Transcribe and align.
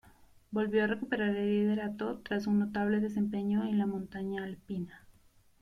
Volvió 0.49 0.83
a 0.83 0.87
recuperar 0.87 1.35
el 1.35 1.45
liderato 1.45 2.21
tras 2.21 2.47
un 2.47 2.57
notable 2.57 3.01
desempeño 3.01 3.65
en 3.65 3.77
la 3.77 3.85
montaña 3.85 4.43
alpina. 4.43 5.05